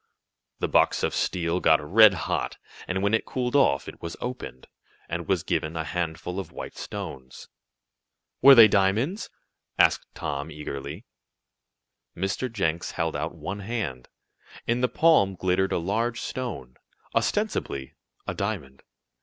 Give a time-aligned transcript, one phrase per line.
[0.57, 2.57] The box of steel got red hot,
[2.87, 4.65] and when it cooled off it was opened,
[5.07, 7.49] and was given a handful of white stones.
[8.41, 9.29] "Were they diamonds?"
[9.77, 11.05] asked Tom, eagerly.
[12.17, 12.51] Mr.
[12.51, 14.09] Jenks held out one hand.
[14.65, 16.77] In the palm glittered a large stone
[17.13, 17.93] ostensibly
[18.25, 18.81] a diamond.